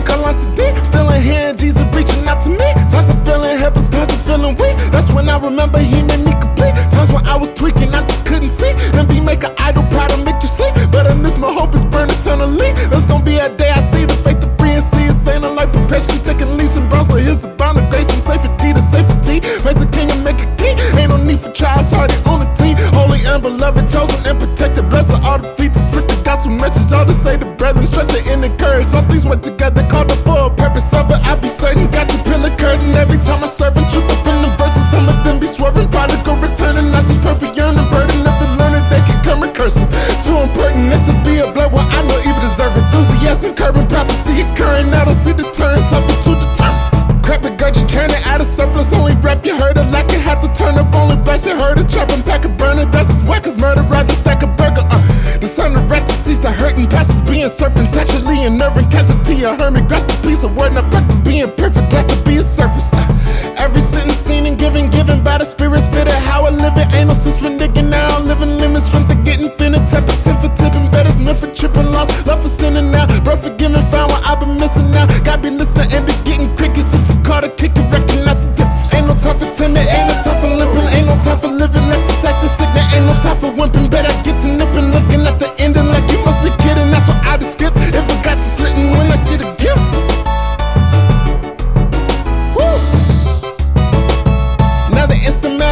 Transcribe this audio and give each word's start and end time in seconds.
you 0.00 0.06
call 0.06 0.24
out 0.24 0.38
to 0.38 0.48
D. 0.54 0.62
Still 0.84 1.10
in 1.10 1.22
here, 1.22 1.54
Jesus 1.54 1.84
reaching 1.94 2.26
out 2.26 2.40
to 2.42 2.50
me. 2.50 2.68
Times 2.88 3.08
I'm 3.12 3.24
feeling 3.24 3.58
helpless, 3.58 3.88
times 3.88 4.10
I'm 4.10 4.20
feeling 4.24 4.54
weak. 4.56 4.76
That's 4.90 5.12
when 5.12 5.28
I 5.28 5.38
remember 5.38 5.78
he 5.78 6.02
made 6.02 6.24
me 6.24 6.32
complete. 6.32 6.74
Times 6.90 7.12
when 7.12 7.26
I 7.26 7.36
was 7.36 7.52
tweaking, 7.52 7.92
I 7.94 8.00
just 8.00 8.24
couldn't 8.26 8.50
see. 8.50 8.72
Envy 8.96 9.20
make 9.20 9.44
an 9.44 9.54
idol, 9.58 9.84
pride 9.90 10.10
will 10.10 10.24
make 10.24 10.40
you 10.42 10.48
sleep. 10.48 10.74
But 10.90 11.06
in 11.12 11.22
this, 11.22 11.38
my 11.38 11.52
hope 11.52 11.74
is 11.74 11.84
burned 11.84 12.12
eternally. 12.12 12.72
There's 12.90 13.06
gonna 13.06 13.24
be 13.24 13.36
a 13.36 13.48
day 13.56 13.70
I 13.70 13.80
see 13.80 14.04
the 14.04 14.16
faith, 14.24 14.40
the 14.40 14.48
free, 14.58 14.72
and 14.72 14.82
see 14.82 15.04
it. 15.04 15.12
Saying 15.12 15.44
I'm 15.44 15.54
like 15.54 15.72
perpetually 15.72 16.20
taking 16.20 16.56
leaps 16.56 16.76
and 16.76 16.88
bounds. 16.90 17.08
So 17.08 17.16
here's 17.16 17.42
the 17.42 17.48
bound 17.48 17.78
of 17.78 17.90
grace 17.90 18.10
from 18.10 18.20
safety 18.20 18.72
to 18.72 18.80
safety. 18.80 19.40
Raise 19.66 19.80
a 19.80 19.88
king 19.92 20.10
and 20.10 20.24
make 20.24 20.40
a 20.40 20.48
king. 20.56 20.78
Ain't 20.96 21.10
no 21.10 21.16
need 21.16 21.40
for 21.40 21.52
trials, 21.52 21.92
hardy 21.92 22.14
on 22.24 22.40
the 22.40 22.48
team. 22.56 22.76
Holy 22.96 23.20
and 23.26 23.42
beloved, 23.42 23.88
chosen 23.90 24.20
and 24.26 24.38
protected. 24.40 24.88
Blessed 24.88 25.20
all 25.24 25.38
the 25.38 25.48
feet 25.56 25.72
that's 25.74 25.88
the 26.50 26.62
message. 26.62 26.92
All 26.92 27.06
to 27.06 27.12
say 27.12 27.36
the 27.36 27.46
brethren, 27.54 27.86
strengthen 27.86 28.26
and 28.26 28.44
encourage. 28.44 28.92
All 28.94 29.02
things 29.06 29.24
went 29.26 29.42
together, 29.42 29.86
called 29.86 30.10
for 30.26 30.50
a 30.50 30.50
purpose 30.50 30.92
of 30.92 31.10
it. 31.10 31.20
I 31.22 31.36
be 31.36 31.48
certain, 31.48 31.86
got 31.90 32.08
the 32.10 32.18
pillar 32.26 32.50
curtain 32.56 32.90
every 32.98 33.18
time 33.18 33.42
I 33.44 33.48
serve 33.48 33.76
and 33.76 33.86
truth 33.90 34.10
up 34.10 34.26
in 34.26 34.36
the 34.42 34.50
verses. 34.58 34.86
Some 34.90 35.08
of 35.08 35.18
them 35.22 35.38
be 35.38 35.46
swerving, 35.46 35.88
prodigal 35.88 36.36
returning, 36.36 36.90
not 36.90 37.06
just 37.06 37.22
perfect 37.22 37.56
yearning. 37.56 37.86
Burden 37.90 38.26
of 38.26 38.36
the 38.42 38.48
learner, 38.58 38.82
they 38.90 39.02
can 39.06 39.18
come 39.22 39.40
recursive. 39.42 39.86
Too 40.24 40.36
impertinent 40.36 41.02
to 41.06 41.14
be 41.22 41.38
a 41.38 41.46
blood, 41.50 41.72
well, 41.72 41.86
I 41.86 42.02
know 42.02 42.18
even 42.26 42.40
deserve 42.42 42.74
enthusiasm, 42.74 43.54
curbing 43.54 43.86
prophecy 43.86 44.42
occurring. 44.42 44.90
I 44.92 45.04
don't 45.06 45.14
see 45.14 45.32
the 45.32 45.46
turn, 45.54 45.78
something 45.82 46.18
to 46.26 46.32
determine. 46.34 47.22
Crap 47.22 47.42
regurgitating 47.46 48.26
out 48.26 48.40
of 48.40 48.46
surplus, 48.46 48.92
only 48.92 49.14
rap 49.22 49.46
you 49.46 49.56
heard 49.56 49.76
it 49.76 49.86
like 49.94 50.10
it 50.10 50.20
had 50.20 50.42
to 50.42 50.50
turn 50.52 50.78
up, 50.78 50.92
only 50.94 51.16
bash 51.22 51.46
you 51.46 51.54
heard 51.54 51.78
it, 51.78 51.88
chopping 51.88 52.22
pack 52.22 52.44
a 52.44 52.48
burner. 52.48 52.86
That's 52.86 53.10
as 53.10 53.22
whack 53.22 53.46
as 53.46 53.60
murder, 53.60 53.82
rather 53.82 54.14
stack 54.14 54.42
a 54.42 54.48
burger. 54.58 54.82
Uh. 54.90 54.99
The 56.40 56.48
son 56.48 56.52
of 56.52 56.58
the 56.58 56.64
hurting 56.64 56.88
passes 56.88 57.20
being 57.28 57.48
serpents, 57.48 57.96
actually 57.96 58.44
unnerving 58.44 58.88
casualty. 58.88 59.44
A 59.44 59.54
hermit 59.56 59.88
grasp 59.88 60.08
a 60.08 60.26
piece 60.26 60.42
of 60.42 60.56
word, 60.56 60.72
not 60.72 60.90
practice 60.90 61.18
being 61.18 61.50
perfect, 61.56 61.90
glad 61.90 62.08
to 62.08 62.16
be 62.24 62.36
a 62.36 62.42
surface. 62.42 62.92
Uh. 62.92 63.54
Every 63.58 63.80
sentence 63.80 64.16
seen 64.16 64.46
and 64.46 64.58
given, 64.58 64.90
given 64.90 65.22
by 65.22 65.38
the 65.38 65.44
spirit, 65.44 65.80
spit 65.80 66.06
it 66.06 66.14
how 66.14 66.46
I 66.46 66.50
live 66.50 66.76
it. 66.76 66.92
Ain't 66.94 67.08
no 67.08 67.14
sense 67.14 67.40
for 67.40 67.50
nigga 67.50 67.86
now, 67.88 68.20
living 68.20 68.56
limits 68.58 68.88
from 68.88 69.06
the 69.08 69.14
getting 69.24 69.50
tepid, 69.56 70.22
ten 70.22 70.36
for 70.40 70.48
tipping, 70.56 70.90
better 70.90 71.10
meant 71.22 71.38
for 71.38 71.52
tripping 71.52 71.92
lost, 71.92 72.26
love 72.26 72.42
for 72.42 72.48
sinning 72.48 72.90
now, 72.90 73.06
bro 73.22 73.36
forgiving, 73.36 73.84
found 73.90 74.10
what 74.12 74.24
I've 74.24 74.40
been 74.40 74.56
missing 74.56 74.90
now. 74.90 75.06
God 75.24 75.42
be 75.42 75.50
listening 75.50 75.92
and 75.92 76.06
be 76.06 76.14
getting 76.24 76.54
crickets 76.56 76.94
if 76.94 77.02
you 77.08 77.20
caught 77.22 77.44
a 77.44 77.50
kick 77.50 77.76
and 77.76 77.90
recognize 77.92 78.46
the 78.46 78.52
difference. 78.56 78.94
Ain't 78.94 79.06
no 79.06 79.14
time 79.14 79.36
for 79.38 79.50
timid, 79.50 79.86
ain't 79.86 80.08
no 80.08 80.14
time 80.22 80.40
for 80.40 80.48
limping, 80.48 80.88
ain't 80.94 81.06
no 81.06 81.16
time 81.20 81.38
for 81.38 81.48
living, 81.48 81.86
let's 81.88 82.24
act 82.24 82.40
the 82.42 82.48
sick, 82.48 82.68
ain't 82.94 83.06
no 83.06 83.14
time 83.20 83.36
for 83.36 83.50
wimping, 83.52 83.90
better 83.90 84.12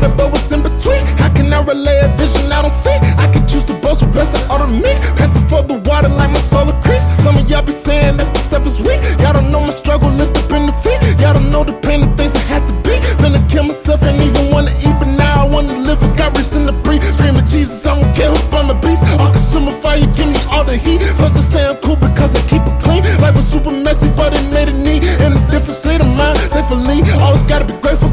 matter, 0.00 0.14
but 0.14 0.30
what's 0.30 0.50
in 0.52 0.62
between? 0.62 1.04
How 1.20 1.32
can 1.32 1.52
I 1.52 1.62
relay 1.62 2.00
a 2.04 2.08
vision 2.16 2.52
I 2.52 2.60
don't 2.60 2.70
see? 2.70 2.96
I 3.16 3.26
can 3.32 3.46
choose 3.48 3.64
to 3.64 3.74
boast 3.74 4.02
with 4.02 4.12
blessing 4.12 4.44
out 4.50 4.60
of 4.60 4.70
me. 4.70 4.92
Pencil 5.16 5.42
for 5.48 5.62
the 5.62 5.78
water 5.88 6.08
like 6.08 6.30
my 6.30 6.38
soul 6.38 6.72
crease. 6.84 7.06
Some 7.24 7.36
of 7.36 7.48
y'all 7.48 7.62
be 7.62 7.72
saying 7.72 8.16
that 8.18 8.28
the 8.34 8.40
stuff 8.40 8.66
is 8.66 8.78
weak. 8.80 9.00
Y'all 9.20 9.32
don't 9.32 9.50
know 9.50 9.60
my 9.60 9.72
struggle, 9.72 10.10
lift 10.10 10.36
up 10.36 10.52
in 10.52 10.66
the 10.66 10.76
feet. 10.84 11.00
Y'all 11.20 11.34
don't 11.34 11.50
know 11.50 11.64
the 11.64 11.72
pain 11.86 12.02
of 12.02 12.12
things 12.16 12.34
I 12.34 12.44
had 12.52 12.62
to 12.68 12.74
be. 12.84 12.96
Finna 13.20 13.40
kill 13.48 13.64
myself, 13.64 14.02
ain't 14.02 14.20
even 14.20 14.52
wanna 14.52 14.72
eat, 14.84 14.96
but 15.00 15.08
now 15.16 15.44
I 15.44 15.48
wanna 15.48 15.78
live. 15.88 16.02
I 16.02 16.14
got 16.16 16.36
reason 16.36 16.66
to 16.66 16.74
breathe. 16.84 17.02
Screaming 17.02 17.46
Jesus, 17.46 17.86
I 17.86 17.92
won't 17.96 18.14
get 18.16 18.28
hooked 18.28 18.52
on 18.52 18.68
the 18.68 18.76
beast. 18.84 19.04
All 19.20 19.30
consuming 19.32 19.80
fire, 19.80 20.04
give 20.16 20.28
me 20.28 20.40
all 20.52 20.64
the 20.64 20.76
heat. 20.76 21.00
Some 21.16 21.32
just 21.32 21.52
say 21.52 21.64
I'm 21.64 21.76
cool 21.80 21.96
because 21.96 22.36
I 22.36 22.42
keep 22.50 22.62
it 22.68 22.76
clean. 22.84 23.02
Life 23.24 23.36
was 23.36 23.48
super 23.48 23.72
messy, 23.72 24.10
but 24.12 24.36
it 24.36 24.44
made 24.52 24.68
it 24.68 24.76
neat. 24.76 25.02
In 25.24 25.32
a 25.32 25.40
different 25.48 25.78
state 25.80 26.00
of 26.00 26.10
mind, 26.20 26.36
thankfully. 26.52 27.00
Always 27.24 27.42
gotta 27.44 27.64
be 27.64 27.76
grateful, 27.80 28.08